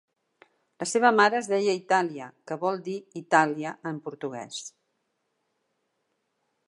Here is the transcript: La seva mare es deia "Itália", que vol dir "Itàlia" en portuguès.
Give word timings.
La 0.83 0.85
seva 0.91 1.11
mare 1.17 1.37
es 1.39 1.49
deia 1.51 1.75
"Itália", 1.79 2.29
que 2.51 2.57
vol 2.63 2.81
dir 2.87 2.95
"Itàlia" 3.21 3.75
en 3.93 4.01
portuguès. 4.09 4.67